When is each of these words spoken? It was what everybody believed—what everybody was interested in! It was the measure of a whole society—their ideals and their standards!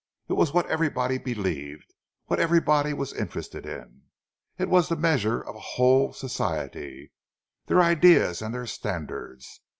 It 0.27 0.33
was 0.33 0.51
what 0.51 0.65
everybody 0.65 1.19
believed—what 1.19 2.39
everybody 2.39 2.91
was 2.91 3.13
interested 3.13 3.67
in! 3.67 4.05
It 4.57 4.67
was 4.67 4.89
the 4.89 4.95
measure 4.95 5.39
of 5.41 5.55
a 5.55 5.59
whole 5.59 6.11
society—their 6.11 7.79
ideals 7.83 8.41
and 8.41 8.51
their 8.51 8.65
standards! 8.65 9.61